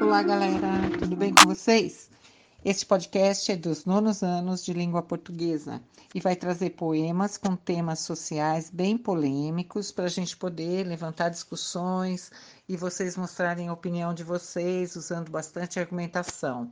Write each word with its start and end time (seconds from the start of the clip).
Olá, 0.00 0.22
galera, 0.22 0.68
tudo 0.98 1.16
bem 1.16 1.34
com 1.34 1.44
vocês? 1.44 2.08
Este 2.64 2.84
podcast 2.84 3.52
é 3.52 3.56
dos 3.56 3.84
nonos 3.84 4.22
anos 4.22 4.64
de 4.64 4.72
língua 4.72 5.02
portuguesa 5.02 5.80
e 6.14 6.20
vai 6.20 6.34
trazer 6.34 6.70
poemas 6.70 7.36
com 7.36 7.54
temas 7.54 8.00
sociais 8.00 8.68
bem 8.68 8.98
polêmicos 8.98 9.92
para 9.92 10.06
a 10.06 10.08
gente 10.08 10.36
poder 10.36 10.84
levantar 10.84 11.28
discussões 11.28 12.32
e 12.68 12.76
vocês 12.76 13.16
mostrarem 13.16 13.68
a 13.68 13.72
opinião 13.72 14.12
de 14.12 14.24
vocês 14.24 14.96
usando 14.96 15.30
bastante 15.30 15.78
argumentação. 15.78 16.70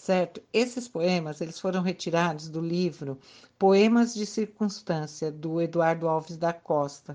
Certo? 0.00 0.40
Esses 0.50 0.88
poemas 0.88 1.42
eles 1.42 1.60
foram 1.60 1.82
retirados 1.82 2.48
do 2.48 2.58
livro 2.58 3.18
Poemas 3.58 4.14
de 4.14 4.24
Circunstância 4.24 5.30
do 5.30 5.60
Eduardo 5.60 6.08
Alves 6.08 6.38
da 6.38 6.54
Costa 6.54 7.14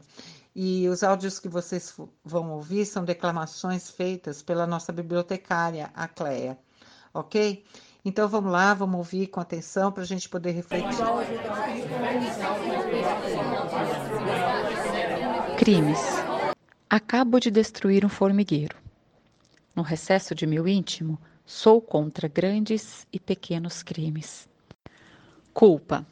e 0.55 0.87
os 0.87 1.01
áudios 1.01 1.39
que 1.39 1.49
vocês 1.49 1.97
vão 2.23 2.51
ouvir 2.51 2.85
são 2.85 3.03
declamações 3.03 3.89
feitas 3.89 4.43
pela 4.43 4.67
nossa 4.67 4.91
bibliotecária, 4.91 5.89
a 5.95 6.07
Cleia. 6.07 6.59
Ok? 7.11 7.65
Então 8.05 8.29
vamos 8.29 8.51
lá, 8.51 8.75
vamos 8.75 8.97
ouvir 8.97 9.27
com 9.27 9.39
atenção 9.39 9.91
para 9.91 10.03
a 10.03 10.05
gente 10.05 10.29
poder 10.29 10.51
refletir. 10.51 10.95
Crimes. 15.57 15.99
Acabo 16.87 17.39
de 17.39 17.49
destruir 17.49 18.05
um 18.05 18.09
formigueiro. 18.09 18.77
No 19.75 19.81
recesso 19.81 20.35
de 20.35 20.45
meu 20.45 20.67
íntimo, 20.67 21.19
sou 21.45 21.79
contra 21.79 22.27
grandes 22.27 23.05
e 23.13 23.19
pequenos 23.19 23.83
crimes. 23.83 24.49
Culpa. 25.53 26.05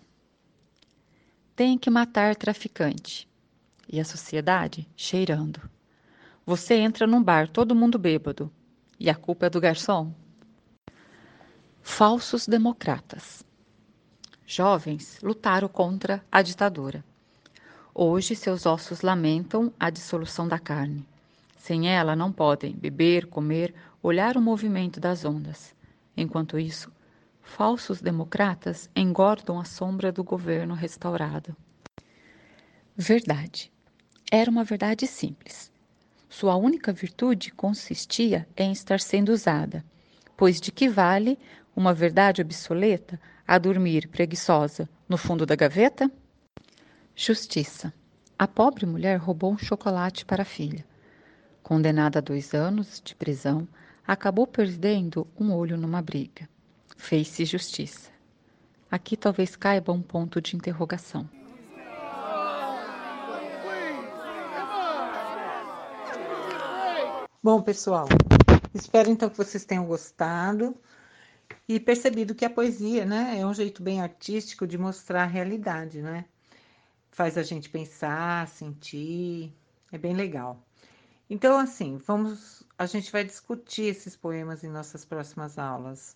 Tem 1.56 1.78
que 1.78 1.90
matar 1.90 2.36
traficante 2.36 3.28
e 3.92 4.00
a 4.00 4.06
sociedade 4.06 4.88
cheirando. 4.96 5.62
Você 6.46 6.76
entra 6.76 7.08
num 7.08 7.22
bar, 7.22 7.48
todo 7.48 7.76
mundo 7.76 7.98
bêbado, 7.98 8.52
e 9.00 9.10
a 9.10 9.16
culpa 9.16 9.48
é 9.48 9.50
do 9.50 9.62
garçom. 9.62 10.14
Falsos 11.82 12.48
democratas. 12.48 13.44
Jovens 14.46 15.20
lutaram 15.22 15.68
contra 15.68 16.24
a 16.32 16.42
ditadura. 16.42 17.04
Hoje 17.94 18.36
seus 18.36 18.66
ossos 18.66 19.02
lamentam 19.02 19.72
a 19.80 19.90
dissolução 19.90 20.48
da 20.48 20.60
carne. 20.60 21.08
Sem 21.64 21.88
ela 21.88 22.14
não 22.14 22.30
podem 22.30 22.76
beber, 22.76 23.26
comer, 23.28 23.74
olhar 24.02 24.36
o 24.36 24.42
movimento 24.42 25.00
das 25.00 25.24
ondas. 25.24 25.74
Enquanto 26.16 26.60
isso, 26.60 26.92
falsos 27.42 28.02
democratas 28.02 28.90
engordam 28.94 29.58
a 29.58 29.64
sombra 29.64 30.12
do 30.12 30.26
governo 30.26 30.74
restaurado. 30.74 31.56
Verdade. 32.98 33.72
Era 34.30 34.52
uma 34.52 34.66
verdade 34.66 35.08
simples. 35.08 35.72
Sua 36.28 36.58
única 36.58 36.92
virtude 36.92 37.50
consistia 37.54 38.46
em 38.58 38.74
estar 38.74 39.00
sendo 39.00 39.32
usada, 39.32 39.86
pois 40.36 40.60
de 40.60 40.70
que 40.70 40.90
vale 40.90 41.40
uma 41.74 41.94
verdade 41.94 42.42
obsoleta 42.42 43.18
a 43.48 43.58
dormir 43.58 44.10
preguiçosa 44.10 44.90
no 45.08 45.16
fundo 45.16 45.46
da 45.46 45.56
gaveta? 45.56 46.12
Justiça. 47.16 47.94
A 48.38 48.50
pobre 48.50 48.86
mulher 48.86 49.16
roubou 49.16 49.54
um 49.54 49.58
chocolate 49.58 50.26
para 50.26 50.42
a 50.42 50.46
filha. 50.46 50.86
Condenada 51.64 52.20
a 52.20 52.22
dois 52.22 52.54
anos 52.54 53.02
de 53.02 53.16
prisão, 53.16 53.66
acabou 54.06 54.46
perdendo 54.46 55.26
um 55.40 55.54
olho 55.54 55.78
numa 55.78 56.02
briga. 56.02 56.48
Fez-se 56.98 57.46
justiça. 57.46 58.12
Aqui 58.92 59.16
talvez 59.16 59.56
caiba 59.56 59.94
um 59.94 60.02
ponto 60.02 60.42
de 60.42 60.58
interrogação. 60.58 61.28
Bom, 67.42 67.62
pessoal, 67.62 68.10
espero 68.74 69.10
então 69.10 69.30
que 69.30 69.38
vocês 69.38 69.64
tenham 69.64 69.86
gostado 69.86 70.76
e 71.68 71.80
percebido 71.80 72.36
que 72.36 72.44
a 72.44 72.50
poesia, 72.50 73.06
né, 73.06 73.40
é 73.40 73.46
um 73.46 73.54
jeito 73.54 73.82
bem 73.82 74.02
artístico 74.02 74.68
de 74.68 74.78
mostrar 74.78 75.24
a 75.24 75.28
realidade, 75.28 76.02
né? 76.02 76.26
Faz 77.10 77.38
a 77.38 77.44
gente 77.44 77.70
pensar, 77.70 78.50
sentir, 78.50 79.54
é 79.92 79.98
bem 79.98 80.14
legal. 80.14 80.62
Então, 81.34 81.58
assim, 81.58 81.98
vamos, 81.98 82.62
a 82.78 82.86
gente 82.86 83.12
vai 83.12 83.24
discutir 83.24 83.86
esses 83.86 84.16
poemas 84.16 84.64
em 84.64 84.70
nossas 84.70 85.04
próximas 85.04 85.58
aulas. 85.58 86.16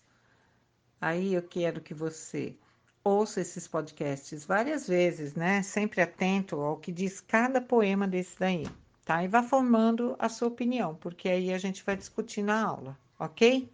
Aí 1.00 1.34
eu 1.34 1.42
quero 1.42 1.80
que 1.80 1.92
você 1.92 2.54
ouça 3.02 3.40
esses 3.40 3.66
podcasts 3.66 4.44
várias 4.44 4.86
vezes, 4.86 5.34
né? 5.34 5.60
Sempre 5.62 6.00
atento 6.00 6.60
ao 6.60 6.76
que 6.76 6.92
diz 6.92 7.20
cada 7.20 7.60
poema 7.60 8.06
desse 8.06 8.38
daí 8.38 8.64
tá? 9.08 9.24
E 9.24 9.26
vá 9.26 9.42
formando 9.42 10.14
a 10.18 10.28
sua 10.28 10.48
opinião, 10.48 10.94
porque 10.94 11.30
aí 11.30 11.50
a 11.50 11.56
gente 11.56 11.82
vai 11.82 11.96
discutir 11.96 12.42
na 12.42 12.62
aula, 12.62 12.96
ok? 13.18 13.66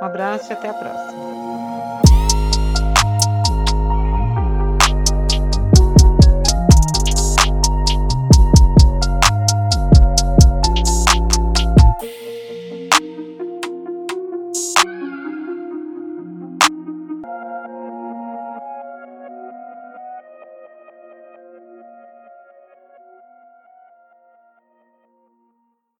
Um 0.00 0.04
abraço 0.04 0.50
e 0.50 0.54
até 0.54 0.68
a 0.68 0.74
próxima. 0.74 2.55